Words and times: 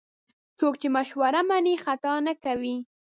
څوک 0.59 0.73
چې 0.81 0.87
مشوره 0.95 1.41
مني، 1.49 1.75
خطا 1.83 2.13
نه 2.25 2.33
کوي. 2.43 2.75